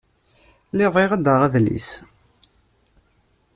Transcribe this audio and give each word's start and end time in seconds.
Lliɣ 0.71 0.89
bɣiɣ 0.95 1.11
ad 1.13 1.25
ɣreɣ 1.33 1.41
adlis. 1.47 1.89